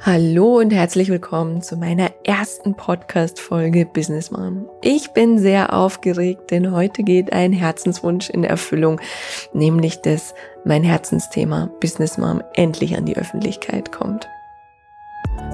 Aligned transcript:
Hallo 0.00 0.58
und 0.58 0.72
herzlich 0.72 1.08
willkommen 1.08 1.62
zu 1.62 1.76
meiner 1.76 2.10
ersten 2.22 2.74
Podcast-Folge 2.74 3.86
Business 3.86 4.30
Mom. 4.30 4.68
Ich 4.82 5.12
bin 5.12 5.38
sehr 5.38 5.72
aufgeregt, 5.72 6.50
denn 6.50 6.70
heute 6.70 7.02
geht 7.02 7.32
ein 7.32 7.52
Herzenswunsch 7.52 8.28
in 8.28 8.44
Erfüllung, 8.44 9.00
nämlich 9.54 10.02
dass 10.02 10.34
mein 10.64 10.84
Herzensthema 10.84 11.70
Business 11.80 12.18
Mom 12.18 12.42
endlich 12.54 12.96
an 12.96 13.06
die 13.06 13.16
Öffentlichkeit 13.16 13.90
kommt. 13.90 14.28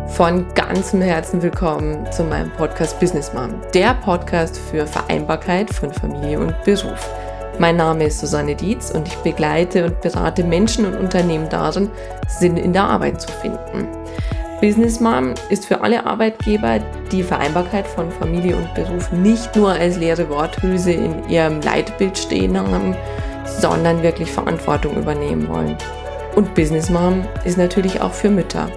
Von 0.09 0.53
ganzem 0.55 1.01
Herzen 1.01 1.41
willkommen 1.41 2.11
zu 2.11 2.25
meinem 2.25 2.51
Podcast 2.51 2.99
Business 2.99 3.33
Mom, 3.33 3.55
der 3.73 3.95
Podcast 3.95 4.59
für 4.59 4.87
Vereinbarkeit 4.87 5.71
von 5.71 5.93
Familie 5.93 6.41
und 6.41 6.65
Beruf. 6.65 7.09
Mein 7.59 7.77
Name 7.77 8.05
ist 8.05 8.21
Susanne 8.21 8.55
Dietz 8.57 8.91
und 8.91 9.07
ich 9.07 9.17
begleite 9.17 9.85
und 9.85 10.01
berate 10.01 10.43
Menschen 10.43 10.87
und 10.87 10.97
Unternehmen 10.97 11.49
darin, 11.49 11.91
Sinn 12.27 12.57
in 12.57 12.73
der 12.73 12.85
Arbeit 12.85 13.21
zu 13.21 13.31
finden. 13.31 13.89
Business 14.61 15.01
Mom 15.01 15.35
ist 15.51 15.67
für 15.67 15.81
alle 15.81 16.07
Arbeitgeber 16.07 16.79
die 17.11 17.23
Vereinbarkeit 17.23 17.87
von 17.87 18.11
Familie 18.13 18.57
und 18.57 18.73
Beruf 18.75 19.11
nicht 19.13 19.55
nur 19.55 19.71
als 19.71 19.99
leere 19.99 20.29
Worthülse 20.31 20.93
in 20.93 21.29
ihrem 21.29 21.61
Leitbild 21.61 22.17
stehen 22.17 22.57
haben, 22.57 22.97
sondern 23.45 24.03
wirklich 24.03 24.31
Verantwortung 24.31 24.97
übernehmen 24.97 25.49
wollen. 25.49 25.77
Und 26.37 26.55
Business 26.55 26.89
Mom 26.89 27.23
ist 27.45 27.59
natürlich 27.59 28.01
auch 28.01 28.13
für 28.13 28.31
Mütter. 28.31 28.71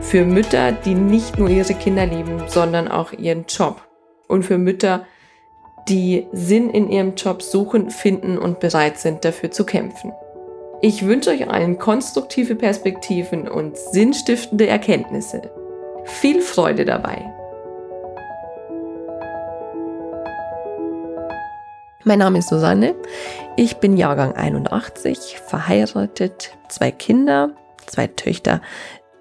Für 0.00 0.24
Mütter, 0.24 0.72
die 0.72 0.94
nicht 0.94 1.38
nur 1.38 1.48
ihre 1.48 1.74
Kinder 1.74 2.06
lieben, 2.06 2.42
sondern 2.46 2.86
auch 2.86 3.12
ihren 3.12 3.46
Job. 3.48 3.80
Und 4.28 4.44
für 4.44 4.58
Mütter, 4.58 5.00
die 5.00 5.17
Sinn 5.88 6.70
in 6.70 6.90
ihrem 6.90 7.14
Job 7.14 7.42
suchen, 7.42 7.90
finden 7.90 8.38
und 8.38 8.60
bereit 8.60 8.98
sind, 8.98 9.24
dafür 9.24 9.50
zu 9.50 9.64
kämpfen. 9.64 10.12
Ich 10.80 11.06
wünsche 11.06 11.30
euch 11.30 11.48
allen 11.48 11.78
konstruktive 11.78 12.54
Perspektiven 12.54 13.48
und 13.48 13.76
sinnstiftende 13.76 14.66
Erkenntnisse. 14.66 15.42
Viel 16.04 16.40
Freude 16.40 16.84
dabei! 16.84 17.34
Mein 22.04 22.20
Name 22.20 22.38
ist 22.38 22.48
Susanne. 22.48 22.94
Ich 23.56 23.78
bin 23.78 23.96
Jahrgang 23.96 24.34
81, 24.34 25.38
verheiratet, 25.44 26.56
zwei 26.68 26.90
Kinder, 26.90 27.50
zwei 27.86 28.06
Töchter 28.06 28.62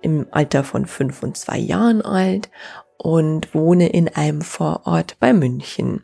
im 0.02 0.27
Alter 0.31 0.64
von 0.64 0.86
fünf 0.86 1.23
und 1.23 1.36
zwei 1.38 1.58
Jahren 1.58 2.02
alt 2.02 2.49
und 2.98 3.53
wohne 3.53 3.90
in 3.90 4.08
einem 4.09 4.42
Vorort 4.42 5.17
bei 5.20 5.34
München. 5.34 6.02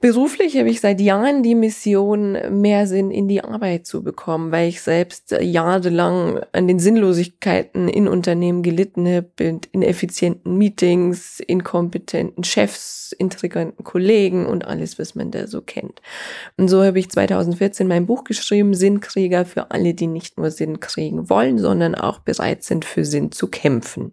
Beruflich 0.00 0.58
habe 0.58 0.68
ich 0.68 0.82
seit 0.82 1.00
Jahren 1.00 1.42
die 1.42 1.54
Mission, 1.54 2.36
mehr 2.50 2.86
Sinn 2.86 3.10
in 3.10 3.28
die 3.28 3.42
Arbeit 3.42 3.86
zu 3.86 4.02
bekommen, 4.02 4.52
weil 4.52 4.68
ich 4.68 4.82
selbst 4.82 5.34
jahrelang 5.40 6.40
an 6.52 6.68
den 6.68 6.78
Sinnlosigkeiten 6.78 7.88
in 7.88 8.06
Unternehmen 8.06 8.62
gelitten 8.62 9.08
habe, 9.08 9.30
in 9.38 9.60
ineffizienten 9.72 10.58
Meetings, 10.58 11.40
inkompetenten 11.40 12.44
Chefs, 12.44 13.12
intriganten 13.18 13.84
Kollegen 13.84 14.44
und 14.44 14.66
alles, 14.66 14.98
was 14.98 15.14
man 15.14 15.30
da 15.30 15.46
so 15.46 15.62
kennt. 15.62 16.02
Und 16.58 16.68
so 16.68 16.84
habe 16.84 16.98
ich 16.98 17.10
2014 17.10 17.88
mein 17.88 18.04
Buch 18.04 18.24
geschrieben, 18.24 18.74
Sinnkrieger 18.74 19.46
für 19.46 19.70
alle, 19.70 19.94
die 19.94 20.08
nicht 20.08 20.36
nur 20.36 20.50
Sinn 20.50 20.78
kriegen 20.78 21.30
wollen, 21.30 21.58
sondern 21.58 21.94
auch 21.94 22.18
bereit 22.18 22.64
sind, 22.64 22.84
für 22.84 23.06
Sinn 23.06 23.32
zu 23.32 23.48
kämpfen. 23.48 24.12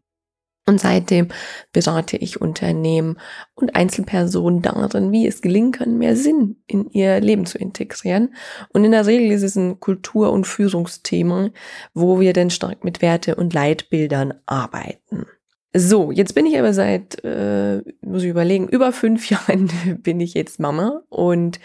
Und 0.65 0.79
seitdem 0.79 1.27
berate 1.73 2.15
ich 2.15 2.39
Unternehmen 2.39 3.19
und 3.53 3.75
Einzelpersonen 3.75 4.61
darin, 4.61 5.11
wie 5.11 5.27
es 5.27 5.41
gelingen 5.41 5.73
kann, 5.73 5.97
mehr 5.97 6.15
Sinn 6.15 6.55
in 6.67 6.89
ihr 6.91 7.19
Leben 7.19 7.45
zu 7.45 7.57
integrieren. 7.57 8.33
Und 8.69 8.85
in 8.85 8.91
der 8.91 9.05
Regel 9.05 9.31
ist 9.31 9.43
es 9.43 9.57
ein 9.57 9.81
Kultur- 9.81 10.31
und 10.31 10.47
Führungsthema, 10.47 11.49
wo 11.93 12.21
wir 12.21 12.31
dann 12.31 12.49
stark 12.49 12.85
mit 12.85 13.01
Werte 13.01 13.35
und 13.35 13.53
Leitbildern 13.53 14.35
arbeiten. 14.45 15.25
So, 15.75 16.11
jetzt 16.11 16.35
bin 16.35 16.45
ich 16.45 16.59
aber 16.59 16.71
seit, 16.71 17.23
äh, 17.23 17.81
muss 18.01 18.21
ich 18.21 18.29
überlegen, 18.29 18.67
über 18.67 18.91
fünf 18.91 19.27
Jahren 19.31 19.71
bin 20.03 20.19
ich 20.19 20.35
jetzt 20.35 20.59
Mama 20.59 21.01
und 21.09 21.59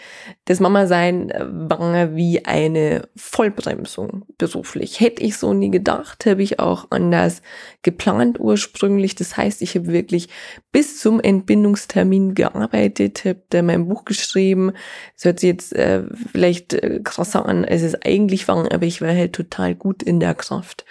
das 0.45 0.59
Mama-Sein 0.59 1.31
war 1.69 2.15
wie 2.15 2.43
eine 2.43 3.07
Vollbremsung 3.15 4.25
beruflich. 4.39 4.99
Hätte 4.99 5.21
ich 5.21 5.37
so 5.37 5.53
nie 5.53 5.69
gedacht, 5.69 6.25
habe 6.25 6.41
ich 6.41 6.59
auch 6.59 6.87
anders 6.89 7.43
geplant 7.83 8.39
ursprünglich. 8.39 9.13
Das 9.13 9.37
heißt, 9.37 9.61
ich 9.61 9.75
habe 9.75 9.89
wirklich 9.89 10.29
bis 10.71 10.99
zum 10.99 11.19
Entbindungstermin 11.19 12.33
gearbeitet, 12.33 13.25
habe 13.25 13.61
mein 13.61 13.87
Buch 13.87 14.05
geschrieben. 14.05 14.71
Es 15.15 15.25
hört 15.25 15.39
sich 15.39 15.49
jetzt 15.49 15.75
äh, 15.75 16.01
vielleicht 16.31 16.73
äh, 16.73 16.99
krasser 17.03 17.45
an, 17.45 17.63
als 17.63 17.83
es 17.83 17.93
eigentlich 18.01 18.47
war, 18.47 18.71
aber 18.71 18.87
ich 18.87 19.03
war 19.03 19.09
halt 19.09 19.33
total 19.33 19.75
gut 19.75 20.01
in 20.01 20.19
der 20.19 20.33
Kraft. 20.33 20.83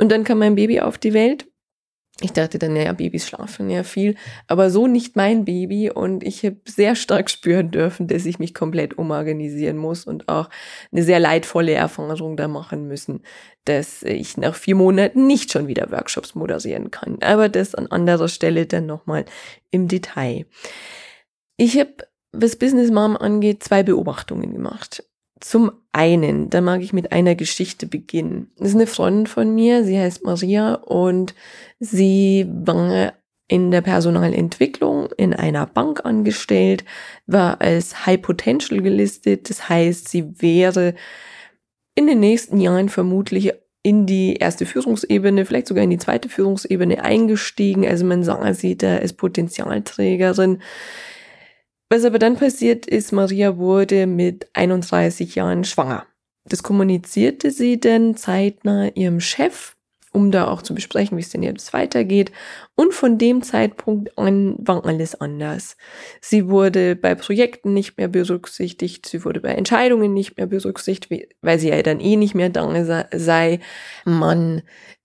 Und 0.00 0.10
dann 0.10 0.24
kam 0.24 0.40
mein 0.40 0.56
Baby 0.56 0.80
auf 0.80 0.98
die 0.98 1.14
Welt 1.14 1.46
ich 2.20 2.32
dachte 2.32 2.60
dann, 2.60 2.74
naja, 2.74 2.92
Babys 2.92 3.26
schlafen 3.26 3.68
ja 3.70 3.82
viel, 3.82 4.14
aber 4.46 4.70
so 4.70 4.86
nicht 4.86 5.16
mein 5.16 5.44
Baby 5.44 5.90
und 5.90 6.22
ich 6.22 6.44
habe 6.44 6.58
sehr 6.64 6.94
stark 6.94 7.28
spüren 7.28 7.72
dürfen, 7.72 8.06
dass 8.06 8.24
ich 8.24 8.38
mich 8.38 8.54
komplett 8.54 8.96
umorganisieren 8.96 9.76
muss 9.76 10.04
und 10.04 10.28
auch 10.28 10.48
eine 10.92 11.02
sehr 11.02 11.18
leidvolle 11.18 11.72
Erfahrung 11.72 12.36
da 12.36 12.46
machen 12.46 12.86
müssen, 12.86 13.22
dass 13.64 14.04
ich 14.04 14.36
nach 14.36 14.54
vier 14.54 14.76
Monaten 14.76 15.26
nicht 15.26 15.50
schon 15.50 15.66
wieder 15.66 15.90
Workshops 15.90 16.36
moderieren 16.36 16.92
kann. 16.92 17.18
Aber 17.20 17.48
das 17.48 17.74
an 17.74 17.88
anderer 17.88 18.28
Stelle 18.28 18.66
dann 18.66 18.86
nochmal 18.86 19.24
im 19.72 19.88
Detail. 19.88 20.46
Ich 21.56 21.78
habe, 21.80 21.94
was 22.30 22.56
Business 22.56 22.92
Mom 22.92 23.16
angeht, 23.16 23.64
zwei 23.64 23.82
Beobachtungen 23.82 24.52
gemacht. 24.52 25.02
Zum 25.44 25.72
einen, 25.92 26.48
da 26.48 26.62
mag 26.62 26.80
ich 26.80 26.94
mit 26.94 27.12
einer 27.12 27.34
Geschichte 27.34 27.86
beginnen. 27.86 28.50
Das 28.56 28.70
ist 28.70 28.76
eine 28.76 28.86
Freundin 28.86 29.26
von 29.26 29.54
mir, 29.54 29.84
sie 29.84 29.98
heißt 29.98 30.24
Maria 30.24 30.72
und 30.72 31.34
sie 31.78 32.46
war 32.48 33.12
in 33.46 33.70
der 33.70 33.82
Personalentwicklung 33.82 35.10
in 35.18 35.34
einer 35.34 35.66
Bank 35.66 36.06
angestellt, 36.06 36.86
war 37.26 37.60
als 37.60 38.06
High 38.06 38.22
Potential 38.22 38.80
gelistet. 38.80 39.50
Das 39.50 39.68
heißt, 39.68 40.08
sie 40.08 40.40
wäre 40.40 40.94
in 41.94 42.06
den 42.06 42.20
nächsten 42.20 42.58
Jahren 42.58 42.88
vermutlich 42.88 43.52
in 43.82 44.06
die 44.06 44.36
erste 44.36 44.64
Führungsebene, 44.64 45.44
vielleicht 45.44 45.66
sogar 45.66 45.84
in 45.84 45.90
die 45.90 45.98
zweite 45.98 46.30
Führungsebene 46.30 47.04
eingestiegen. 47.04 47.86
Also 47.86 48.06
man 48.06 48.24
sah 48.24 48.54
sie 48.54 48.78
da 48.78 48.96
als 48.96 49.12
Potenzialträgerin. 49.12 50.62
Was 51.94 52.04
aber 52.04 52.18
dann 52.18 52.34
passiert 52.34 52.86
ist, 52.86 53.12
Maria 53.12 53.56
wurde 53.56 54.08
mit 54.08 54.48
31 54.54 55.36
Jahren 55.36 55.62
schwanger. 55.62 56.04
Das 56.44 56.64
kommunizierte 56.64 57.52
sie 57.52 57.78
denn 57.78 58.16
zeitnah 58.16 58.88
ihrem 58.96 59.20
Chef, 59.20 59.76
um 60.10 60.32
da 60.32 60.48
auch 60.48 60.62
zu 60.62 60.74
besprechen, 60.74 61.16
wie 61.16 61.20
es 61.20 61.30
denn 61.30 61.44
jetzt 61.44 61.72
weitergeht. 61.72 62.32
Und 62.74 62.94
von 62.94 63.16
dem 63.16 63.42
Zeitpunkt 63.42 64.18
an 64.18 64.56
war 64.58 64.84
alles 64.84 65.20
anders. 65.20 65.76
Sie 66.20 66.48
wurde 66.48 66.96
bei 66.96 67.14
Projekten 67.14 67.74
nicht 67.74 67.96
mehr 67.96 68.08
berücksichtigt, 68.08 69.06
sie 69.06 69.24
wurde 69.24 69.38
bei 69.38 69.50
Entscheidungen 69.50 70.12
nicht 70.12 70.36
mehr 70.36 70.46
berücksichtigt, 70.46 71.08
weil 71.42 71.60
sie 71.60 71.68
ja 71.68 71.80
dann 71.80 72.00
eh 72.00 72.16
nicht 72.16 72.34
mehr 72.34 72.48
da 72.48 73.06
sei. 73.12 73.60
Man 74.04 74.62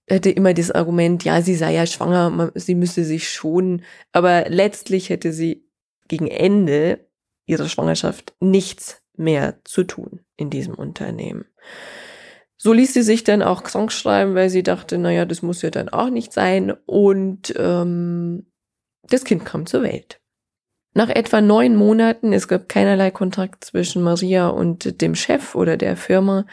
hätte 0.07 0.31
immer 0.31 0.55
das 0.55 0.71
Argument, 0.71 1.23
ja, 1.23 1.43
sie 1.43 1.53
sei 1.53 1.71
ja 1.71 1.85
schwanger, 1.85 2.51
sie 2.55 2.73
müsse 2.73 3.03
sich 3.03 3.29
schonen. 3.29 3.83
Aber 4.11 4.45
letztlich 4.49 5.11
hätte 5.11 5.31
sie 5.31 5.68
gegen 6.09 6.27
Ende 6.27 7.07
ihrer 7.45 7.69
Schwangerschaft 7.69 8.33
nichts 8.41 9.01
mehr 9.15 9.59
zu 9.63 9.83
tun 9.83 10.19
in 10.35 10.49
diesem 10.49 10.75
Unternehmen. 10.75 11.45
So 12.57 12.73
ließ 12.73 12.93
sie 12.93 13.03
sich 13.03 13.23
dann 13.23 13.41
auch 13.41 13.63
krank 13.63 13.91
schreiben, 13.91 14.35
weil 14.35 14.49
sie 14.49 14.63
dachte, 14.63 14.97
naja, 14.97 15.23
das 15.23 15.41
muss 15.41 15.61
ja 15.61 15.69
dann 15.69 15.87
auch 15.87 16.09
nicht 16.09 16.33
sein. 16.33 16.73
Und 16.85 17.53
ähm, 17.57 18.51
das 19.03 19.23
Kind 19.23 19.45
kam 19.45 19.65
zur 19.65 19.83
Welt. 19.83 20.19
Nach 20.93 21.09
etwa 21.09 21.39
neun 21.39 21.75
Monaten, 21.75 22.33
es 22.33 22.49
gab 22.49 22.67
keinerlei 22.67 23.11
Kontakt 23.11 23.63
zwischen 23.63 24.01
Maria 24.01 24.49
und 24.49 25.01
dem 25.01 25.15
Chef 25.15 25.55
oder 25.55 25.77
der 25.77 25.95
Firma, 25.95 26.45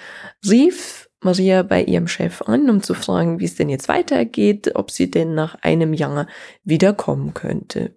rief 0.48 1.08
Maria 1.20 1.62
bei 1.62 1.82
ihrem 1.82 2.06
Chef 2.06 2.42
an, 2.42 2.70
um 2.70 2.82
zu 2.82 2.94
fragen, 2.94 3.40
wie 3.40 3.46
es 3.46 3.56
denn 3.56 3.68
jetzt 3.68 3.88
weitergeht, 3.88 4.76
ob 4.76 4.92
sie 4.92 5.10
denn 5.10 5.34
nach 5.34 5.56
einem 5.62 5.94
Jahr 5.94 6.28
wiederkommen 6.62 7.34
könnte. 7.34 7.96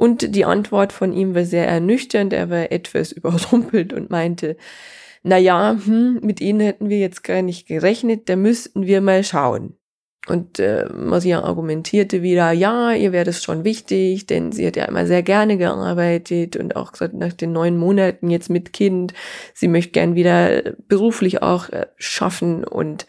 Und 0.00 0.34
die 0.34 0.46
Antwort 0.46 0.94
von 0.94 1.12
ihm 1.12 1.34
war 1.34 1.44
sehr 1.44 1.68
ernüchternd. 1.68 2.32
Er 2.32 2.48
war 2.48 2.72
etwas 2.72 3.12
überrumpelt 3.12 3.92
und 3.92 4.08
meinte, 4.08 4.56
na 5.22 5.36
ja, 5.36 5.78
hm, 5.84 6.20
mit 6.22 6.40
Ihnen 6.40 6.60
hätten 6.60 6.88
wir 6.88 6.98
jetzt 6.98 7.22
gar 7.22 7.42
nicht 7.42 7.68
gerechnet, 7.68 8.30
da 8.30 8.36
müssten 8.36 8.86
wir 8.86 9.02
mal 9.02 9.22
schauen. 9.22 9.76
Und 10.26 10.58
äh, 10.58 10.86
Maria 10.90 11.42
argumentierte 11.42 12.22
wieder, 12.22 12.50
ja, 12.52 12.92
ihr 12.92 13.12
wäre 13.12 13.26
das 13.26 13.42
schon 13.42 13.64
wichtig, 13.64 14.24
denn 14.24 14.52
sie 14.52 14.66
hat 14.66 14.76
ja 14.76 14.86
immer 14.86 15.06
sehr 15.06 15.22
gerne 15.22 15.58
gearbeitet 15.58 16.56
und 16.56 16.76
auch 16.76 16.92
gesagt, 16.92 17.12
nach 17.12 17.34
den 17.34 17.52
neun 17.52 17.76
Monaten 17.76 18.30
jetzt 18.30 18.48
mit 18.48 18.72
Kind, 18.72 19.12
sie 19.52 19.68
möchte 19.68 19.92
gern 19.92 20.14
wieder 20.14 20.62
beruflich 20.88 21.42
auch 21.42 21.68
äh, 21.68 21.88
schaffen 21.98 22.64
und 22.64 23.06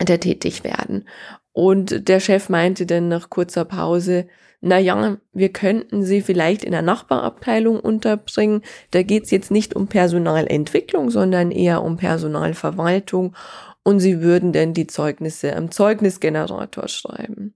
da 0.00 0.16
tätig 0.16 0.64
werden. 0.64 1.06
Und 1.52 2.08
der 2.08 2.20
Chef 2.20 2.48
meinte 2.48 2.86
dann 2.86 3.08
nach 3.08 3.30
kurzer 3.30 3.64
Pause, 3.64 4.26
na 4.60 4.78
ja, 4.78 5.18
wir 5.32 5.48
könnten 5.50 6.04
sie 6.04 6.22
vielleicht 6.22 6.64
in 6.64 6.70
der 6.70 6.82
Nachbarabteilung 6.82 7.80
unterbringen. 7.80 8.62
Da 8.92 9.02
geht's 9.02 9.30
jetzt 9.30 9.50
nicht 9.50 9.74
um 9.74 9.88
Personalentwicklung, 9.88 11.10
sondern 11.10 11.50
eher 11.50 11.82
um 11.82 11.96
Personalverwaltung 11.96 13.34
und 13.82 13.98
sie 14.00 14.20
würden 14.22 14.52
dann 14.52 14.72
die 14.72 14.86
Zeugnisse 14.86 15.56
am 15.56 15.70
Zeugnisgenerator 15.70 16.88
schreiben. 16.88 17.54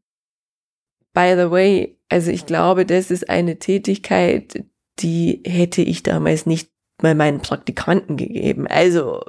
by 1.14 1.34
the 1.34 1.50
way, 1.50 1.98
also 2.10 2.30
ich 2.30 2.44
glaube, 2.44 2.84
das 2.84 3.10
ist 3.10 3.30
eine 3.30 3.58
Tätigkeit, 3.58 4.64
die 4.98 5.42
hätte 5.46 5.80
ich 5.80 6.02
damals 6.02 6.44
nicht 6.44 6.70
mal 7.00 7.14
meinen 7.14 7.40
Praktikanten 7.40 8.16
gegeben. 8.16 8.66
Also 8.66 9.22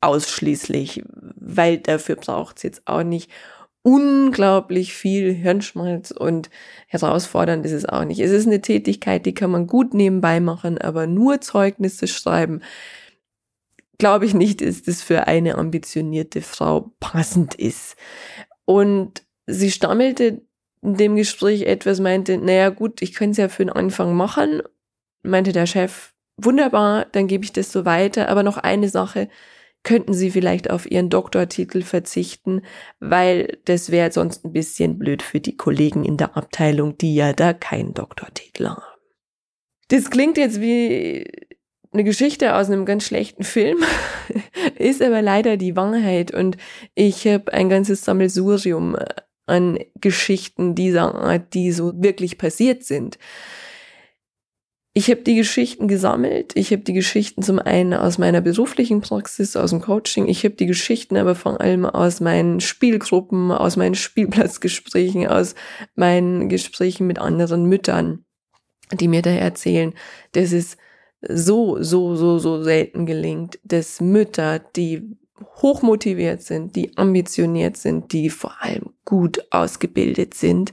ausschließlich, 0.00 1.02
weil 1.36 1.78
dafür 1.78 2.16
braucht 2.16 2.58
es 2.58 2.62
jetzt 2.62 2.82
auch 2.86 3.02
nicht 3.02 3.30
unglaublich 3.84 4.94
viel 4.94 5.32
Hirnschmalz 5.32 6.10
und 6.10 6.48
herausfordernd 6.88 7.66
ist 7.66 7.72
es 7.72 7.84
auch 7.84 8.04
nicht. 8.04 8.18
Es 8.18 8.30
ist 8.30 8.46
eine 8.46 8.62
Tätigkeit, 8.62 9.26
die 9.26 9.34
kann 9.34 9.50
man 9.50 9.66
gut 9.66 9.92
nebenbei 9.92 10.40
machen, 10.40 10.78
aber 10.78 11.06
nur 11.06 11.42
Zeugnisse 11.42 12.08
schreiben, 12.08 12.62
glaube 13.98 14.24
ich 14.24 14.32
nicht, 14.32 14.62
ist 14.62 14.88
es 14.88 15.02
für 15.02 15.26
eine 15.28 15.56
ambitionierte 15.56 16.40
Frau 16.40 16.92
passend 16.98 17.54
ist. 17.54 17.96
Und 18.64 19.22
sie 19.46 19.70
stammelte 19.70 20.40
in 20.80 20.96
dem 20.96 21.14
Gespräch 21.14 21.62
etwas, 21.62 22.00
meinte, 22.00 22.38
naja 22.38 22.70
gut, 22.70 23.02
ich 23.02 23.14
könnte 23.14 23.32
es 23.32 23.36
ja 23.36 23.48
für 23.48 23.66
den 23.66 23.72
Anfang 23.72 24.14
machen, 24.14 24.62
meinte 25.22 25.52
der 25.52 25.66
Chef, 25.66 26.14
wunderbar, 26.38 27.06
dann 27.12 27.26
gebe 27.26 27.44
ich 27.44 27.52
das 27.52 27.70
so 27.70 27.84
weiter, 27.84 28.30
aber 28.30 28.42
noch 28.42 28.56
eine 28.56 28.88
Sache, 28.88 29.28
könnten 29.84 30.14
Sie 30.14 30.30
vielleicht 30.30 30.70
auf 30.70 30.90
Ihren 30.90 31.10
Doktortitel 31.10 31.82
verzichten, 31.82 32.62
weil 32.98 33.58
das 33.66 33.90
wäre 33.90 34.10
sonst 34.10 34.44
ein 34.44 34.52
bisschen 34.52 34.98
blöd 34.98 35.22
für 35.22 35.40
die 35.40 35.56
Kollegen 35.56 36.04
in 36.04 36.16
der 36.16 36.36
Abteilung, 36.36 36.98
die 36.98 37.14
ja 37.14 37.32
da 37.32 37.52
keinen 37.52 37.94
Doktortitel 37.94 38.68
haben. 38.68 38.82
Das 39.88 40.10
klingt 40.10 40.38
jetzt 40.38 40.60
wie 40.60 41.30
eine 41.92 42.04
Geschichte 42.04 42.56
aus 42.56 42.68
einem 42.68 42.86
ganz 42.86 43.04
schlechten 43.04 43.44
Film, 43.44 43.78
ist 44.78 45.00
aber 45.00 45.22
leider 45.22 45.56
die 45.56 45.76
Wahrheit 45.76 46.34
und 46.34 46.56
ich 46.94 47.26
habe 47.26 47.52
ein 47.52 47.68
ganzes 47.68 48.04
Sammelsurium 48.04 48.96
an 49.46 49.78
Geschichten 50.00 50.74
dieser 50.74 51.14
Art, 51.14 51.54
die 51.54 51.70
so 51.70 51.92
wirklich 52.02 52.38
passiert 52.38 52.82
sind 52.82 53.18
ich 54.96 55.10
habe 55.10 55.22
die 55.22 55.34
Geschichten 55.34 55.88
gesammelt. 55.88 56.52
Ich 56.54 56.70
habe 56.70 56.82
die 56.82 56.92
Geschichten 56.92 57.42
zum 57.42 57.58
einen 57.58 57.94
aus 57.94 58.16
meiner 58.16 58.40
beruflichen 58.40 59.00
Praxis, 59.00 59.56
aus 59.56 59.70
dem 59.70 59.80
Coaching. 59.80 60.28
Ich 60.28 60.44
habe 60.44 60.54
die 60.54 60.66
Geschichten 60.66 61.16
aber 61.16 61.34
vor 61.34 61.60
allem 61.60 61.84
aus 61.84 62.20
meinen 62.20 62.60
Spielgruppen, 62.60 63.50
aus 63.50 63.76
meinen 63.76 63.96
Spielplatzgesprächen, 63.96 65.26
aus 65.26 65.56
meinen 65.96 66.48
Gesprächen 66.48 67.08
mit 67.08 67.18
anderen 67.18 67.64
Müttern, 67.64 68.24
die 68.92 69.08
mir 69.08 69.22
da 69.22 69.30
erzählen, 69.30 69.94
dass 70.30 70.52
es 70.52 70.76
so, 71.28 71.82
so, 71.82 72.14
so, 72.14 72.38
so 72.38 72.62
selten 72.62 73.04
gelingt, 73.04 73.58
dass 73.64 74.00
Mütter, 74.00 74.60
die 74.60 75.16
hochmotiviert 75.56 76.42
sind, 76.42 76.76
die 76.76 76.96
ambitioniert 76.96 77.76
sind, 77.76 78.12
die 78.12 78.30
vor 78.30 78.54
allem 78.60 78.90
gut 79.04 79.44
ausgebildet 79.50 80.34
sind, 80.34 80.72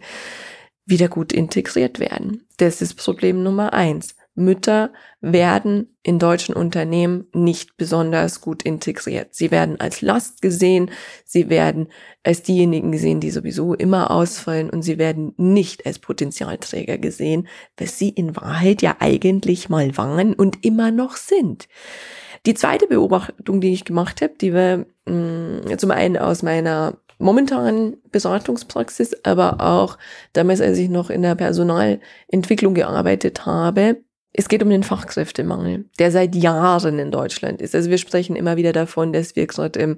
wieder 0.85 1.07
gut 1.07 1.31
integriert 1.31 1.99
werden. 1.99 2.47
Das 2.57 2.81
ist 2.81 2.95
Problem 2.95 3.43
Nummer 3.43 3.73
eins. 3.73 4.15
Mütter 4.33 4.93
werden 5.19 5.95
in 6.03 6.17
deutschen 6.17 6.55
Unternehmen 6.55 7.27
nicht 7.33 7.75
besonders 7.75 8.39
gut 8.39 8.63
integriert. 8.63 9.35
Sie 9.35 9.51
werden 9.51 9.79
als 9.79 10.01
Last 10.01 10.41
gesehen, 10.41 10.89
sie 11.25 11.49
werden 11.49 11.89
als 12.23 12.41
diejenigen 12.41 12.91
gesehen, 12.93 13.19
die 13.19 13.29
sowieso 13.29 13.73
immer 13.73 14.09
ausfallen 14.09 14.69
und 14.69 14.83
sie 14.83 14.97
werden 14.97 15.33
nicht 15.37 15.85
als 15.85 15.99
Potenzialträger 15.99 16.97
gesehen, 16.97 17.47
was 17.77 17.99
sie 17.99 18.09
in 18.09 18.35
Wahrheit 18.37 18.81
ja 18.81 18.95
eigentlich 18.99 19.67
mal 19.69 19.97
waren 19.97 20.33
und 20.33 20.63
immer 20.63 20.91
noch 20.91 21.17
sind. 21.17 21.67
Die 22.45 22.53
zweite 22.53 22.87
Beobachtung, 22.87 23.61
die 23.61 23.73
ich 23.73 23.85
gemacht 23.85 24.21
habe, 24.21 24.33
die 24.39 24.53
war 24.53 24.85
mh, 25.05 25.71
mm, 25.73 25.77
zum 25.77 25.91
einen 25.91 26.17
aus 26.17 26.41
meiner 26.41 26.97
momentanen 27.21 27.97
Beratungspraxis, 28.11 29.15
aber 29.23 29.61
auch 29.61 29.97
damals, 30.33 30.61
als 30.61 30.77
ich 30.77 30.89
noch 30.89 31.09
in 31.09 31.21
der 31.21 31.35
Personalentwicklung 31.35 32.73
gearbeitet 32.73 33.45
habe. 33.45 33.97
Es 34.33 34.47
geht 34.47 34.63
um 34.63 34.69
den 34.69 34.83
Fachkräftemangel, 34.83 35.85
der 35.99 36.11
seit 36.11 36.35
Jahren 36.35 36.99
in 36.99 37.11
Deutschland 37.11 37.61
ist. 37.61 37.75
Also 37.75 37.89
wir 37.89 37.97
sprechen 37.97 38.35
immer 38.35 38.55
wieder 38.55 38.71
davon, 38.71 39.11
dass 39.11 39.35
wir 39.35 39.45
gerade 39.45 39.79
im 39.79 39.97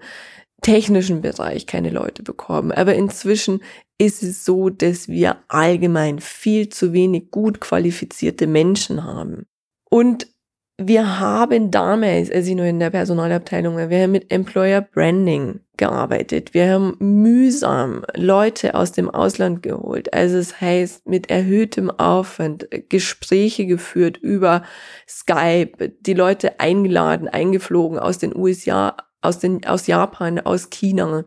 technischen 0.64 1.22
Bereich 1.22 1.68
keine 1.68 1.92
Leute 1.92 2.24
bekommen. 2.24 2.72
Aber 2.72 2.96
inzwischen 2.96 3.62
ist 4.00 4.24
es 4.24 4.44
so, 4.44 4.70
dass 4.70 5.08
wir 5.08 5.38
allgemein 5.50 6.20
viel 6.20 6.70
zu 6.70 6.94
wenig 6.94 7.30
gut 7.30 7.60
qualifizierte 7.60 8.48
Menschen 8.48 9.04
haben. 9.04 9.46
Und 9.90 10.33
wir 10.80 11.20
haben 11.20 11.70
damals, 11.70 12.32
als 12.32 12.48
ich 12.48 12.56
nur 12.56 12.66
in 12.66 12.80
der 12.80 12.90
Personalabteilung 12.90 13.76
war, 13.76 13.90
wir 13.90 14.02
haben 14.04 14.12
mit 14.12 14.32
Employer 14.32 14.82
Branding 14.82 15.60
gearbeitet. 15.78 16.54
Wir 16.56 16.72
haben 16.72 16.96
mühsam 17.00 18.04
Leute 18.16 18.74
aus 18.74 18.92
dem 18.92 19.10
Ausland 19.10 19.62
geholt. 19.62 20.14
Also 20.14 20.38
es 20.38 20.60
heißt, 20.60 21.08
mit 21.08 21.30
erhöhtem 21.30 21.92
Aufwand 21.92 22.68
Gespräche 22.90 23.68
geführt 23.68 24.18
über 24.18 24.64
Skype, 25.08 25.94
die 26.00 26.14
Leute 26.16 26.60
eingeladen, 26.60 27.28
eingeflogen 27.28 28.00
aus 28.00 28.18
den 28.18 28.36
USA, 28.36 28.98
aus 29.22 29.40
den, 29.40 29.66
aus 29.66 29.86
Japan, 29.86 30.40
aus 30.40 30.72
China, 30.72 31.26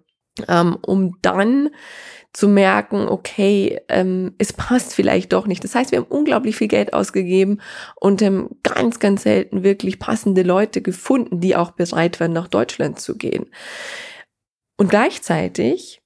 um 0.82 1.16
dann 1.22 1.70
zu 2.32 2.48
merken, 2.48 3.08
okay, 3.08 3.80
ähm, 3.88 4.34
es 4.36 4.52
passt 4.52 4.94
vielleicht 4.94 5.32
doch 5.32 5.46
nicht. 5.46 5.64
Das 5.64 5.74
heißt, 5.74 5.90
wir 5.90 6.00
haben 6.00 6.06
unglaublich 6.10 6.56
viel 6.56 6.68
Geld 6.68 6.92
ausgegeben 6.92 7.62
und 7.94 8.20
haben 8.20 8.56
ganz, 8.62 8.98
ganz 8.98 9.22
selten 9.22 9.62
wirklich 9.62 9.98
passende 9.98 10.42
Leute 10.42 10.82
gefunden, 10.82 11.40
die 11.40 11.56
auch 11.56 11.70
bereit 11.70 12.20
waren, 12.20 12.34
nach 12.34 12.48
Deutschland 12.48 13.00
zu 13.00 13.16
gehen. 13.16 13.46
Und 14.76 14.90
gleichzeitig 14.90 16.02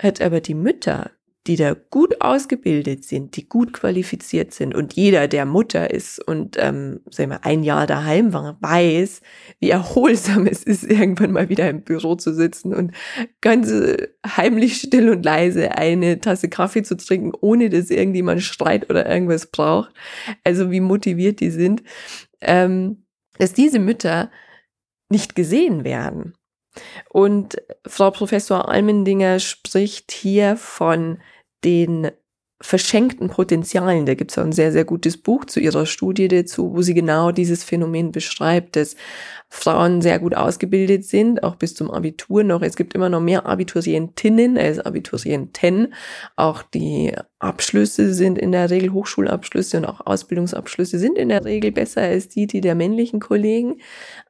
hat 0.00 0.22
aber 0.22 0.40
die 0.40 0.54
Mütter 0.54 1.10
die 1.46 1.56
da 1.56 1.74
gut 1.74 2.22
ausgebildet 2.22 3.04
sind, 3.04 3.36
die 3.36 3.46
gut 3.46 3.74
qualifiziert 3.74 4.54
sind 4.54 4.74
und 4.74 4.94
jeder, 4.94 5.28
der 5.28 5.44
Mutter 5.44 5.90
ist 5.90 6.18
und 6.18 6.56
ähm, 6.58 7.00
sag 7.10 7.28
mal, 7.28 7.40
ein 7.42 7.62
Jahr 7.62 7.86
daheim 7.86 8.32
war, 8.32 8.56
weiß, 8.60 9.20
wie 9.60 9.68
erholsam 9.70 10.46
es 10.50 10.64
ist, 10.64 10.84
irgendwann 10.84 11.32
mal 11.32 11.50
wieder 11.50 11.68
im 11.68 11.82
Büro 11.82 12.14
zu 12.14 12.32
sitzen 12.32 12.74
und 12.74 12.92
ganz 13.42 13.70
äh, 13.70 14.08
heimlich 14.26 14.76
still 14.76 15.10
und 15.10 15.22
leise 15.24 15.72
eine 15.72 16.18
Tasse 16.20 16.48
Kaffee 16.48 16.82
zu 16.82 16.96
trinken, 16.96 17.32
ohne 17.38 17.68
dass 17.68 17.90
irgendjemand 17.90 18.42
Streit 18.42 18.88
oder 18.88 19.06
irgendwas 19.06 19.46
braucht. 19.46 19.92
Also 20.44 20.70
wie 20.70 20.80
motiviert 20.80 21.40
die 21.40 21.50
sind, 21.50 21.82
ähm, 22.40 23.04
dass 23.38 23.52
diese 23.52 23.78
Mütter 23.78 24.30
nicht 25.10 25.34
gesehen 25.34 25.84
werden. 25.84 26.34
Und 27.10 27.56
Frau 27.86 28.10
Professor 28.10 28.68
Almendinger 28.68 29.38
spricht 29.38 30.10
hier 30.10 30.56
von 30.56 31.18
den 31.64 32.10
verschenkten 32.64 33.28
Potenzialen. 33.28 34.06
Da 34.06 34.14
gibt 34.14 34.30
es 34.30 34.38
auch 34.38 34.44
ein 34.44 34.52
sehr, 34.52 34.72
sehr 34.72 34.84
gutes 34.84 35.18
Buch 35.18 35.44
zu 35.44 35.60
ihrer 35.60 35.84
Studie 35.84 36.28
dazu, 36.28 36.74
wo 36.74 36.82
sie 36.82 36.94
genau 36.94 37.30
dieses 37.30 37.62
Phänomen 37.62 38.10
beschreibt, 38.10 38.76
dass 38.76 38.96
Frauen 39.50 40.00
sehr 40.00 40.18
gut 40.18 40.34
ausgebildet 40.34 41.04
sind, 41.04 41.42
auch 41.42 41.56
bis 41.56 41.74
zum 41.74 41.90
Abitur 41.90 42.42
noch. 42.42 42.62
Es 42.62 42.76
gibt 42.76 42.94
immer 42.94 43.08
noch 43.08 43.20
mehr 43.20 43.44
Abiturientinnen 43.46 44.56
als 44.56 44.78
Abiturienten. 44.78 45.92
Auch 46.36 46.62
die 46.62 47.14
Abschlüsse 47.38 48.14
sind 48.14 48.38
in 48.38 48.52
der 48.52 48.70
Regel 48.70 48.92
Hochschulabschlüsse 48.92 49.76
und 49.76 49.84
auch 49.84 50.06
Ausbildungsabschlüsse 50.06 50.98
sind 50.98 51.18
in 51.18 51.28
der 51.28 51.44
Regel 51.44 51.70
besser 51.70 52.02
als 52.02 52.28
die, 52.28 52.46
die 52.46 52.62
der 52.62 52.74
männlichen 52.74 53.20
Kollegen. 53.20 53.80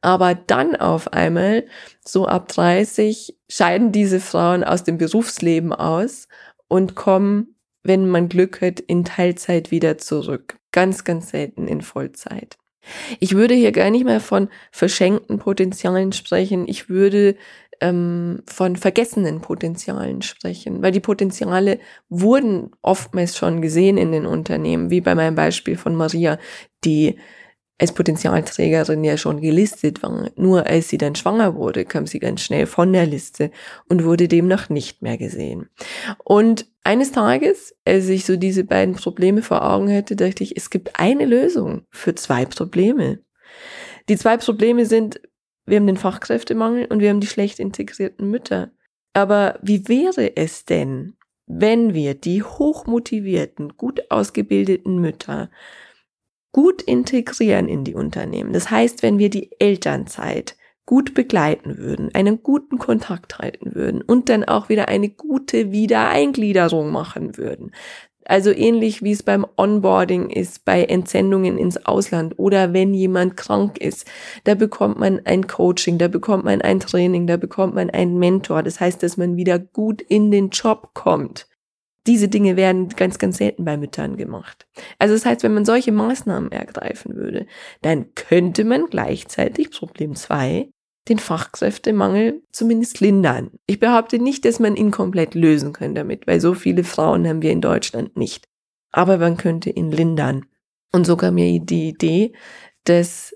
Aber 0.00 0.34
dann 0.34 0.74
auf 0.74 1.12
einmal, 1.12 1.66
so 2.04 2.26
ab 2.26 2.48
30, 2.48 3.38
scheiden 3.48 3.92
diese 3.92 4.18
Frauen 4.18 4.64
aus 4.64 4.82
dem 4.82 4.98
Berufsleben 4.98 5.72
aus 5.72 6.26
und 6.74 6.96
kommen, 6.96 7.54
wenn 7.84 8.08
man 8.08 8.28
Glück 8.28 8.60
hat, 8.60 8.80
in 8.80 9.04
Teilzeit 9.04 9.70
wieder 9.70 9.96
zurück. 9.96 10.56
Ganz, 10.72 11.04
ganz 11.04 11.30
selten 11.30 11.68
in 11.68 11.82
Vollzeit. 11.82 12.56
Ich 13.20 13.36
würde 13.36 13.54
hier 13.54 13.70
gar 13.70 13.90
nicht 13.90 14.04
mehr 14.04 14.18
von 14.18 14.48
verschenkten 14.72 15.38
Potenzialen 15.38 16.10
sprechen. 16.10 16.66
Ich 16.66 16.88
würde 16.88 17.36
ähm, 17.80 18.42
von 18.48 18.74
vergessenen 18.74 19.40
Potenzialen 19.40 20.20
sprechen, 20.22 20.82
weil 20.82 20.90
die 20.90 20.98
Potenziale 20.98 21.78
wurden 22.08 22.72
oftmals 22.82 23.38
schon 23.38 23.62
gesehen 23.62 23.96
in 23.96 24.10
den 24.10 24.26
Unternehmen, 24.26 24.90
wie 24.90 25.00
bei 25.00 25.14
meinem 25.14 25.36
Beispiel 25.36 25.76
von 25.76 25.94
Maria, 25.94 26.40
die 26.84 27.20
als 27.78 27.92
Potenzialträgerin 27.92 29.02
ja 29.02 29.16
schon 29.16 29.40
gelistet 29.40 30.02
war. 30.02 30.30
Nur 30.36 30.66
als 30.66 30.88
sie 30.88 30.98
dann 30.98 31.16
schwanger 31.16 31.56
wurde, 31.56 31.84
kam 31.84 32.06
sie 32.06 32.20
ganz 32.20 32.42
schnell 32.42 32.66
von 32.66 32.92
der 32.92 33.06
Liste 33.06 33.50
und 33.88 34.04
wurde 34.04 34.28
demnach 34.28 34.68
nicht 34.68 35.02
mehr 35.02 35.18
gesehen. 35.18 35.68
Und 36.22 36.66
eines 36.84 37.12
Tages, 37.12 37.74
als 37.84 38.08
ich 38.08 38.24
so 38.24 38.36
diese 38.36 38.64
beiden 38.64 38.94
Probleme 38.94 39.42
vor 39.42 39.68
Augen 39.68 39.92
hatte, 39.92 40.14
dachte 40.14 40.44
ich, 40.44 40.56
es 40.56 40.70
gibt 40.70 41.00
eine 41.00 41.24
Lösung 41.24 41.86
für 41.90 42.14
zwei 42.14 42.44
Probleme. 42.44 43.20
Die 44.08 44.16
zwei 44.16 44.36
Probleme 44.36 44.86
sind, 44.86 45.20
wir 45.66 45.78
haben 45.78 45.86
den 45.86 45.96
Fachkräftemangel 45.96 46.86
und 46.86 47.00
wir 47.00 47.10
haben 47.10 47.20
die 47.20 47.26
schlecht 47.26 47.58
integrierten 47.58 48.30
Mütter. 48.30 48.70
Aber 49.14 49.58
wie 49.62 49.88
wäre 49.88 50.36
es 50.36 50.64
denn, 50.64 51.16
wenn 51.46 51.94
wir 51.94 52.14
die 52.14 52.42
hochmotivierten, 52.42 53.76
gut 53.76 54.10
ausgebildeten 54.10 55.00
Mütter 55.00 55.50
gut 56.54 56.80
integrieren 56.80 57.68
in 57.68 57.84
die 57.84 57.94
Unternehmen. 57.94 58.54
Das 58.54 58.70
heißt, 58.70 59.02
wenn 59.02 59.18
wir 59.18 59.28
die 59.28 59.50
Elternzeit 59.58 60.56
gut 60.86 61.12
begleiten 61.12 61.78
würden, 61.78 62.14
einen 62.14 62.42
guten 62.42 62.78
Kontakt 62.78 63.38
halten 63.38 63.74
würden 63.74 64.02
und 64.02 64.28
dann 64.28 64.44
auch 64.44 64.68
wieder 64.68 64.88
eine 64.88 65.08
gute 65.10 65.72
Wiedereingliederung 65.72 66.92
machen 66.92 67.36
würden, 67.36 67.72
Also 68.26 68.50
ähnlich 68.50 69.02
wie 69.02 69.12
es 69.12 69.22
beim 69.22 69.46
Onboarding 69.56 70.30
ist, 70.30 70.64
bei 70.64 70.84
Entsendungen 70.84 71.58
ins 71.58 71.84
Ausland 71.84 72.38
oder 72.38 72.72
wenn 72.72 72.94
jemand 72.94 73.36
krank 73.36 73.78
ist, 73.78 74.10
da 74.44 74.54
bekommt 74.54 74.98
man 74.98 75.20
ein 75.24 75.46
Coaching, 75.46 75.98
da 75.98 76.08
bekommt 76.08 76.44
man 76.44 76.62
ein 76.62 76.80
Training, 76.80 77.26
da 77.26 77.36
bekommt 77.36 77.74
man 77.74 77.90
einen 77.90 78.18
Mentor. 78.18 78.62
Das 78.62 78.80
heißt, 78.80 79.02
dass 79.02 79.16
man 79.16 79.36
wieder 79.36 79.58
gut 79.58 80.00
in 80.02 80.30
den 80.30 80.50
Job 80.50 80.90
kommt. 80.94 81.46
Diese 82.06 82.28
Dinge 82.28 82.56
werden 82.56 82.90
ganz, 82.90 83.18
ganz 83.18 83.38
selten 83.38 83.64
bei 83.64 83.76
Müttern 83.76 84.16
gemacht. 84.16 84.66
Also 84.98 85.14
das 85.14 85.24
heißt, 85.24 85.42
wenn 85.42 85.54
man 85.54 85.64
solche 85.64 85.92
Maßnahmen 85.92 86.52
ergreifen 86.52 87.16
würde, 87.16 87.46
dann 87.82 88.14
könnte 88.14 88.64
man 88.64 88.86
gleichzeitig 88.86 89.70
Problem 89.70 90.14
zwei 90.14 90.68
den 91.08 91.18
Fachkräftemangel 91.18 92.42
zumindest 92.52 93.00
lindern. 93.00 93.50
Ich 93.66 93.78
behaupte 93.78 94.18
nicht, 94.18 94.44
dass 94.44 94.58
man 94.58 94.76
ihn 94.76 94.90
komplett 94.90 95.34
lösen 95.34 95.72
kann 95.72 95.94
damit, 95.94 96.26
weil 96.26 96.40
so 96.40 96.54
viele 96.54 96.84
Frauen 96.84 97.26
haben 97.26 97.42
wir 97.42 97.50
in 97.50 97.60
Deutschland 97.60 98.16
nicht. 98.16 98.48
Aber 98.90 99.18
man 99.18 99.36
könnte 99.36 99.70
ihn 99.70 99.90
lindern. 99.90 100.46
Und 100.92 101.06
so 101.06 101.16
kam 101.16 101.34
mir 101.34 101.60
die 101.60 101.88
Idee, 101.88 102.32
dass 102.84 103.34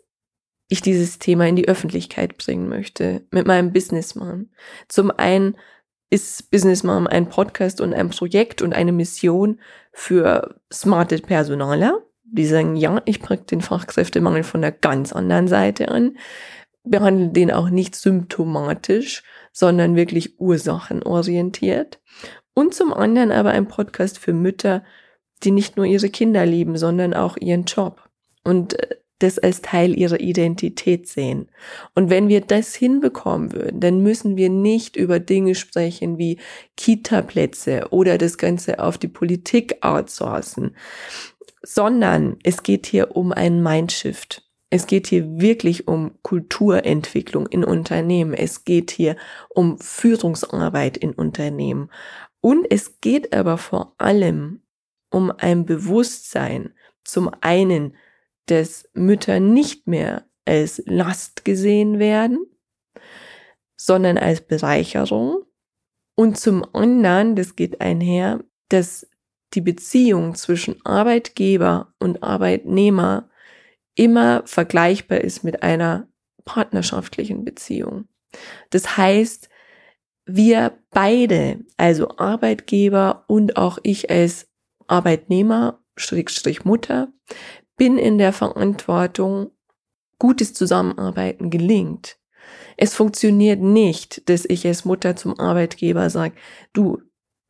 ich 0.68 0.82
dieses 0.82 1.18
Thema 1.18 1.48
in 1.48 1.56
die 1.56 1.68
Öffentlichkeit 1.68 2.36
bringen 2.38 2.68
möchte 2.68 3.26
mit 3.30 3.46
meinem 3.46 3.72
Business 3.72 4.14
Mom. 4.14 4.50
Zum 4.86 5.10
einen 5.10 5.56
ist 6.10 6.50
Business 6.50 6.82
Mom 6.82 7.06
ein 7.06 7.28
Podcast 7.28 7.80
und 7.80 7.94
ein 7.94 8.10
Projekt 8.10 8.62
und 8.62 8.72
eine 8.72 8.92
Mission 8.92 9.60
für 9.92 10.56
smarte 10.72 11.18
Personaler, 11.18 12.00
die 12.24 12.46
sagen, 12.46 12.76
ja, 12.76 13.02
ich 13.04 13.20
packe 13.20 13.44
den 13.44 13.60
Fachkräftemangel 13.60 14.42
von 14.42 14.62
der 14.62 14.72
ganz 14.72 15.12
anderen 15.12 15.48
Seite 15.48 15.88
an 15.88 16.16
behandeln 16.90 17.32
den 17.32 17.50
auch 17.50 17.70
nicht 17.70 17.94
symptomatisch, 17.94 19.22
sondern 19.52 19.96
wirklich 19.96 20.40
ursachenorientiert. 20.40 22.00
Und 22.54 22.74
zum 22.74 22.92
anderen 22.92 23.32
aber 23.32 23.50
ein 23.50 23.68
Podcast 23.68 24.18
für 24.18 24.32
Mütter, 24.32 24.84
die 25.44 25.50
nicht 25.50 25.76
nur 25.76 25.86
ihre 25.86 26.08
Kinder 26.08 26.44
lieben, 26.44 26.76
sondern 26.76 27.14
auch 27.14 27.36
ihren 27.36 27.64
Job 27.64 28.08
und 28.42 28.78
äh, 28.80 28.96
das 29.18 29.38
als 29.38 29.62
Teil 29.62 29.98
ihrer 29.98 30.20
Identität 30.20 31.08
sehen. 31.08 31.48
Und 31.94 32.10
wenn 32.10 32.28
wir 32.28 32.40
das 32.40 32.74
hinbekommen 32.74 33.52
würden, 33.52 33.80
dann 33.80 34.02
müssen 34.02 34.36
wir 34.36 34.48
nicht 34.48 34.96
über 34.96 35.18
Dinge 35.18 35.54
sprechen 35.54 36.18
wie 36.18 36.38
Kita-Plätze 36.76 37.88
oder 37.90 38.18
das 38.18 38.38
Ganze 38.38 38.78
auf 38.78 38.98
die 38.98 39.08
Politik 39.08 39.78
outsourcen, 39.80 40.76
sondern 41.62 42.36
es 42.44 42.62
geht 42.62 42.86
hier 42.86 43.16
um 43.16 43.32
einen 43.32 43.62
Mindshift. 43.62 44.44
Es 44.70 44.86
geht 44.86 45.06
hier 45.06 45.40
wirklich 45.40 45.88
um 45.88 46.12
Kulturentwicklung 46.22 47.46
in 47.46 47.64
Unternehmen. 47.64 48.34
Es 48.34 48.64
geht 48.64 48.90
hier 48.90 49.16
um 49.48 49.78
Führungsarbeit 49.78 50.98
in 50.98 51.12
Unternehmen. 51.12 51.90
Und 52.40 52.66
es 52.70 53.00
geht 53.00 53.34
aber 53.34 53.58
vor 53.58 53.94
allem 53.98 54.60
um 55.10 55.30
ein 55.30 55.64
Bewusstsein, 55.64 56.74
zum 57.02 57.30
einen, 57.40 57.96
dass 58.50 58.88
Mütter 58.94 59.40
nicht 59.40 59.86
mehr 59.86 60.26
als 60.44 60.82
Last 60.86 61.44
gesehen 61.44 61.98
werden, 61.98 62.38
sondern 63.76 64.18
als 64.18 64.40
Bereicherung. 64.40 65.44
Und 66.16 66.38
zum 66.38 66.64
anderen, 66.74 67.36
das 67.36 67.54
geht 67.54 67.80
einher, 67.80 68.42
dass 68.68 69.06
die 69.54 69.60
Beziehung 69.60 70.34
zwischen 70.34 70.84
Arbeitgeber 70.84 71.94
und 71.98 72.22
Arbeitnehmer 72.22 73.30
immer 73.94 74.42
vergleichbar 74.46 75.20
ist 75.20 75.44
mit 75.44 75.62
einer 75.62 76.08
partnerschaftlichen 76.44 77.44
Beziehung. 77.44 78.08
Das 78.70 78.96
heißt, 78.96 79.48
wir 80.24 80.78
beide, 80.90 81.64
also 81.76 82.16
Arbeitgeber 82.18 83.24
und 83.28 83.56
auch 83.56 83.78
ich 83.82 84.10
als 84.10 84.50
Arbeitnehmer, 84.86 85.82
Schrägstrich 85.96 86.64
Mutter, 86.64 87.12
bin 87.78 87.96
in 87.96 88.18
der 88.18 88.34
Verantwortung, 88.34 89.50
gutes 90.18 90.52
Zusammenarbeiten 90.52 91.48
gelingt. 91.48 92.18
Es 92.76 92.94
funktioniert 92.94 93.60
nicht, 93.60 94.28
dass 94.28 94.44
ich 94.44 94.66
als 94.66 94.84
Mutter 94.84 95.16
zum 95.16 95.38
Arbeitgeber 95.38 96.10
sage, 96.10 96.34
du, 96.72 97.00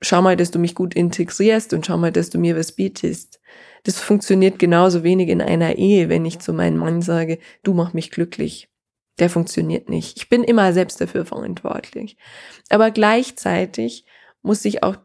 schau 0.00 0.22
mal, 0.22 0.36
dass 0.36 0.50
du 0.50 0.58
mich 0.58 0.74
gut 0.74 0.94
integrierst 0.94 1.72
und 1.72 1.86
schau 1.86 1.98
mal, 1.98 2.12
dass 2.12 2.30
du 2.30 2.38
mir 2.38 2.56
was 2.56 2.72
bietest. 2.72 3.40
Das 3.84 3.98
funktioniert 3.98 4.58
genauso 4.58 5.02
wenig 5.02 5.28
in 5.28 5.40
einer 5.40 5.76
Ehe, 5.76 6.08
wenn 6.08 6.24
ich 6.24 6.38
zu 6.38 6.52
meinem 6.52 6.78
Mann 6.78 7.02
sage, 7.02 7.38
du 7.62 7.74
mach 7.74 7.92
mich 7.92 8.10
glücklich. 8.10 8.68
Der 9.18 9.30
funktioniert 9.30 9.88
nicht. 9.88 10.16
Ich 10.16 10.28
bin 10.28 10.44
immer 10.44 10.72
selbst 10.72 11.00
dafür 11.00 11.24
verantwortlich. 11.24 12.16
Aber 12.68 12.90
gleichzeitig 12.90 14.04
muss 14.42 14.62
sich 14.62 14.82
auch 14.82 14.96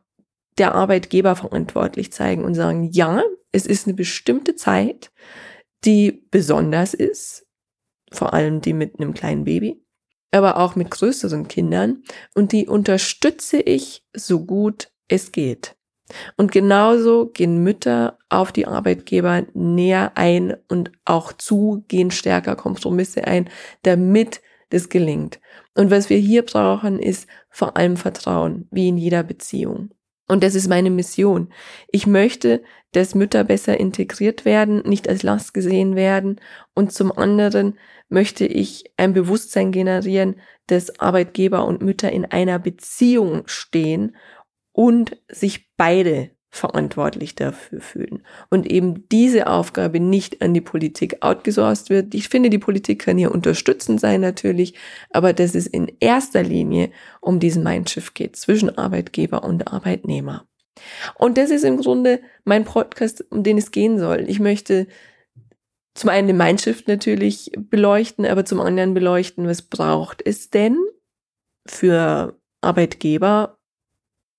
der 0.57 0.75
Arbeitgeber 0.75 1.35
verantwortlich 1.35 2.13
zeigen 2.13 2.43
und 2.43 2.53
sagen, 2.53 2.89
ja, 2.91 3.23
es 3.53 3.65
ist 3.65 3.87
eine 3.87 3.93
bestimmte 3.93 4.55
Zeit, 4.55 5.11
die 5.85 6.25
besonders 6.29 6.93
ist, 6.93 7.45
vor 8.11 8.33
allem 8.33 8.59
die 8.59 8.73
mit 8.73 8.99
einem 8.99 9.13
kleinen 9.13 9.45
Baby, 9.45 9.81
aber 10.31 10.57
auch 10.57 10.75
mit 10.75 10.91
größeren 10.91 11.47
Kindern 11.47 12.03
und 12.33 12.51
die 12.51 12.67
unterstütze 12.67 13.61
ich 13.61 14.05
so 14.13 14.45
gut 14.45 14.91
es 15.07 15.31
geht. 15.31 15.75
Und 16.35 16.51
genauso 16.51 17.27
gehen 17.27 17.63
Mütter 17.63 18.19
auf 18.29 18.51
die 18.51 18.67
Arbeitgeber 18.67 19.45
näher 19.53 20.11
ein 20.15 20.55
und 20.67 20.91
auch 21.05 21.31
zu, 21.31 21.85
gehen 21.87 22.11
stärker 22.11 22.55
Kompromisse 22.55 23.25
ein, 23.25 23.49
damit 23.83 24.41
das 24.69 24.89
gelingt. 24.89 25.39
Und 25.75 25.91
was 25.91 26.09
wir 26.09 26.17
hier 26.17 26.43
brauchen, 26.43 26.99
ist 26.99 27.27
vor 27.49 27.77
allem 27.77 27.95
Vertrauen, 27.95 28.67
wie 28.71 28.89
in 28.89 28.97
jeder 28.97 29.23
Beziehung. 29.23 29.91
Und 30.27 30.43
das 30.43 30.55
ist 30.55 30.69
meine 30.69 30.89
Mission. 30.89 31.51
Ich 31.91 32.07
möchte, 32.07 32.63
dass 32.93 33.15
Mütter 33.15 33.43
besser 33.43 33.79
integriert 33.79 34.45
werden, 34.45 34.81
nicht 34.85 35.09
als 35.09 35.23
Last 35.23 35.53
gesehen 35.53 35.95
werden. 35.95 36.39
Und 36.73 36.93
zum 36.93 37.11
anderen 37.11 37.77
möchte 38.09 38.45
ich 38.45 38.85
ein 38.95 39.13
Bewusstsein 39.13 39.71
generieren, 39.71 40.39
dass 40.67 40.99
Arbeitgeber 40.99 41.65
und 41.65 41.81
Mütter 41.81 42.11
in 42.11 42.25
einer 42.25 42.59
Beziehung 42.59 43.43
stehen 43.47 44.15
und 44.71 45.17
sich 45.27 45.69
beide 45.75 46.31
verantwortlich 46.53 47.33
dafür 47.33 47.81
fühlen. 47.81 48.21
Und 48.51 48.69
eben 48.69 49.09
diese 49.09 49.47
Aufgabe 49.47 49.99
nicht 49.99 50.43
an 50.43 50.53
die 50.53 50.61
Politik 50.61 51.17
outgesourced 51.21 51.89
wird. 51.89 52.13
Ich 52.13 52.29
finde, 52.29 52.51
die 52.51 52.59
Politik 52.59 52.99
kann 52.99 53.17
hier 53.17 53.31
unterstützend 53.31 53.99
sein 53.99 54.21
natürlich, 54.21 54.75
aber 55.09 55.33
dass 55.33 55.55
es 55.55 55.65
in 55.65 55.91
erster 55.99 56.43
Linie 56.43 56.91
um 57.21 57.39
diesen 57.39 57.63
Mindshift 57.63 58.13
geht 58.13 58.35
zwischen 58.35 58.77
Arbeitgeber 58.77 59.43
und 59.43 59.73
Arbeitnehmer. 59.73 60.45
Und 61.15 61.39
das 61.39 61.49
ist 61.49 61.63
im 61.63 61.77
Grunde 61.77 62.21
mein 62.43 62.65
Podcast, 62.65 63.25
um 63.31 63.41
den 63.41 63.57
es 63.57 63.71
gehen 63.71 63.97
soll. 63.97 64.25
Ich 64.27 64.39
möchte 64.39 64.85
zum 65.95 66.11
einen 66.11 66.27
den 66.27 66.37
Mindshift 66.37 66.87
natürlich 66.87 67.51
beleuchten, 67.57 68.27
aber 68.27 68.45
zum 68.45 68.59
anderen 68.59 68.93
beleuchten, 68.93 69.47
was 69.47 69.63
braucht 69.63 70.21
es 70.23 70.51
denn 70.51 70.77
für 71.65 72.37
Arbeitgeber 72.61 73.57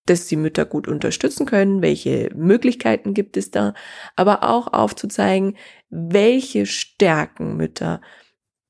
dass 0.06 0.26
die 0.26 0.36
Mütter 0.36 0.64
gut 0.64 0.88
unterstützen 0.88 1.46
können, 1.46 1.82
welche 1.82 2.30
Möglichkeiten 2.34 3.14
gibt 3.14 3.36
es 3.36 3.50
da, 3.50 3.74
aber 4.16 4.42
auch 4.42 4.72
aufzuzeigen, 4.72 5.56
welche 5.88 6.66
Stärken 6.66 7.56
Mütter 7.56 8.00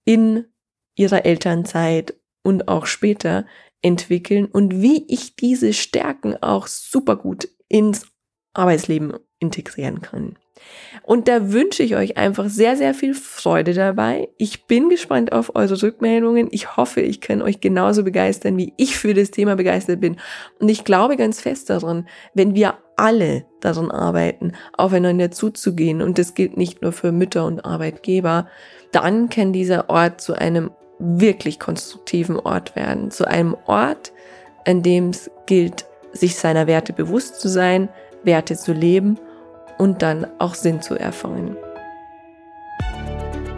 in 0.04 0.46
ihrer 0.96 1.24
Elternzeit 1.24 2.14
und 2.42 2.68
auch 2.68 2.86
später 2.86 3.46
entwickeln 3.82 4.46
und 4.46 4.80
wie 4.80 5.04
ich 5.08 5.36
diese 5.36 5.72
Stärken 5.72 6.36
auch 6.42 6.66
super 6.66 7.16
gut 7.16 7.48
ins 7.68 8.06
Arbeitsleben 8.54 9.14
integrieren 9.38 10.00
kann. 10.00 10.36
Und 11.02 11.28
da 11.28 11.52
wünsche 11.52 11.82
ich 11.82 11.96
euch 11.96 12.16
einfach 12.16 12.48
sehr, 12.48 12.76
sehr 12.76 12.94
viel 12.94 13.14
Freude 13.14 13.74
dabei. 13.74 14.28
Ich 14.38 14.66
bin 14.66 14.88
gespannt 14.88 15.32
auf 15.32 15.54
eure 15.54 15.82
Rückmeldungen. 15.82 16.48
Ich 16.50 16.76
hoffe, 16.76 17.00
ich 17.00 17.20
kann 17.20 17.42
euch 17.42 17.60
genauso 17.60 18.04
begeistern, 18.04 18.56
wie 18.56 18.72
ich 18.76 18.96
für 18.96 19.12
das 19.12 19.30
Thema 19.30 19.56
begeistert 19.56 20.00
bin. 20.00 20.16
Und 20.60 20.68
ich 20.68 20.84
glaube 20.84 21.16
ganz 21.16 21.40
fest 21.40 21.68
daran, 21.68 22.08
wenn 22.32 22.54
wir 22.54 22.78
alle 22.96 23.44
daran 23.60 23.90
arbeiten, 23.90 24.52
aufeinander 24.76 25.30
zuzugehen, 25.30 26.00
und 26.00 26.18
das 26.18 26.34
gilt 26.34 26.56
nicht 26.56 26.80
nur 26.80 26.92
für 26.92 27.12
Mütter 27.12 27.44
und 27.44 27.64
Arbeitgeber, 27.64 28.46
dann 28.92 29.28
kann 29.28 29.52
dieser 29.52 29.90
Ort 29.90 30.20
zu 30.20 30.34
einem 30.34 30.70
wirklich 30.98 31.58
konstruktiven 31.58 32.38
Ort 32.38 32.76
werden. 32.76 33.10
Zu 33.10 33.26
einem 33.26 33.56
Ort, 33.66 34.12
an 34.64 34.82
dem 34.82 35.10
es 35.10 35.30
gilt, 35.46 35.84
sich 36.12 36.36
seiner 36.36 36.68
Werte 36.68 36.92
bewusst 36.92 37.40
zu 37.40 37.48
sein, 37.48 37.88
Werte 38.24 38.56
zu 38.56 38.72
leben 38.72 39.18
und 39.78 40.02
dann 40.02 40.26
auch 40.38 40.54
Sinn 40.54 40.82
zu 40.82 40.94
erfahren. 40.94 41.56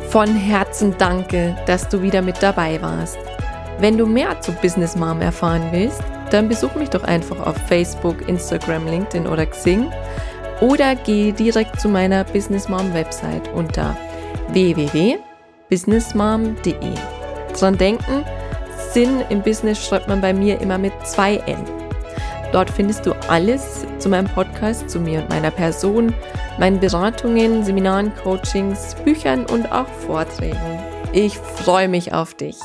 Von 0.08 0.34
Herzen 0.34 0.94
danke, 0.98 1.56
dass 1.66 1.88
du 1.88 2.02
wieder 2.02 2.22
mit 2.22 2.42
dabei 2.42 2.80
warst. 2.80 3.18
Wenn 3.78 3.98
du 3.98 4.06
mehr 4.06 4.40
zu 4.40 4.52
Business 4.52 4.96
Mom 4.96 5.20
erfahren 5.20 5.68
willst, 5.72 6.02
dann 6.30 6.48
besuch 6.48 6.74
mich 6.74 6.88
doch 6.90 7.04
einfach 7.04 7.46
auf 7.46 7.56
Facebook, 7.68 8.28
Instagram, 8.28 8.86
LinkedIn 8.86 9.26
oder 9.26 9.46
Xing 9.46 9.90
oder 10.60 10.94
geh 10.94 11.32
direkt 11.32 11.80
zu 11.80 11.88
meiner 11.88 12.24
Business 12.24 12.68
Mom 12.68 12.92
Website 12.94 13.52
unter 13.52 13.96
www.businessmom.de. 14.52 16.94
Dran 17.58 17.76
denken, 17.76 18.24
Sinn 18.92 19.22
im 19.28 19.42
Business 19.42 19.84
schreibt 19.84 20.06
man 20.08 20.22
bei 20.22 20.32
mir 20.32 20.60
immer 20.60 20.78
mit 20.78 20.92
zwei 21.04 21.36
N. 21.46 21.58
Dort 22.56 22.70
findest 22.70 23.04
du 23.04 23.12
alles 23.28 23.84
zu 23.98 24.08
meinem 24.08 24.28
Podcast, 24.28 24.88
zu 24.88 24.98
mir 24.98 25.20
und 25.20 25.28
meiner 25.28 25.50
Person, 25.50 26.14
meinen 26.58 26.80
Beratungen, 26.80 27.62
Seminaren, 27.62 28.14
Coachings, 28.14 28.94
Büchern 29.04 29.44
und 29.44 29.70
auch 29.70 29.86
Vorträgen. 29.86 30.80
Ich 31.12 31.36
freue 31.36 31.86
mich 31.86 32.14
auf 32.14 32.32
dich. 32.32 32.56